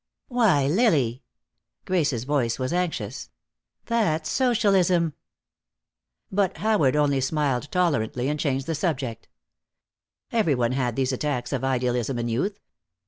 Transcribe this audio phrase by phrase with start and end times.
[0.29, 1.21] "Why, Lily!"
[1.85, 3.29] Grace's voice was anxious.
[3.85, 5.13] "That's Socialism."
[6.31, 9.27] But Howard only smiled tolerantly, and changed the subject.
[10.31, 12.59] Every one had these attacks of idealism in youth.